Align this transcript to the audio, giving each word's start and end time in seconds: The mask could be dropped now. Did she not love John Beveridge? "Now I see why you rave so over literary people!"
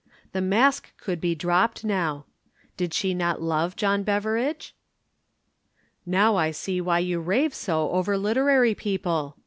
The 0.31 0.41
mask 0.41 0.97
could 0.97 1.21
be 1.21 1.35
dropped 1.35 1.83
now. 1.85 2.25
Did 2.75 2.91
she 2.91 3.13
not 3.13 3.39
love 3.39 3.75
John 3.75 4.01
Beveridge? 4.01 4.73
"Now 6.07 6.37
I 6.37 6.49
see 6.49 6.81
why 6.81 6.97
you 6.97 7.19
rave 7.19 7.53
so 7.53 7.91
over 7.91 8.17
literary 8.17 8.73
people!" 8.73 9.37